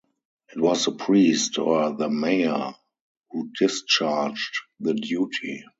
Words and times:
It 0.51 0.59
was 0.59 0.85
the 0.85 0.93
priest 0.93 1.59
or 1.59 1.91
the 1.95 2.09
mayor 2.09 2.73
who 3.29 3.51
discharged 3.55 4.55
the 4.79 4.95
duty. 4.95 5.63